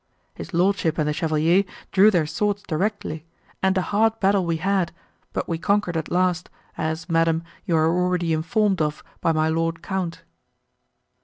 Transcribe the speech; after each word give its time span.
His 0.33 0.51
lordship 0.51 0.97
and 0.97 1.07
the 1.07 1.13
chevalier 1.13 1.63
drew 1.91 2.09
their 2.09 2.25
swords 2.25 2.63
directly, 2.63 3.23
and 3.61 3.77
a 3.77 3.83
hard 3.93 4.19
battle 4.19 4.43
we 4.47 4.57
had, 4.57 4.91
but 5.31 5.47
we 5.47 5.59
conquered 5.59 5.95
at 5.95 6.09
last, 6.09 6.49
as, 6.75 7.07
madam, 7.07 7.43
you 7.65 7.77
are 7.77 7.85
already 7.85 8.33
informed 8.33 8.81
of 8.81 9.03
by 9.21 9.31
my 9.31 9.47
Lord 9.49 9.83
Count." 9.83 10.23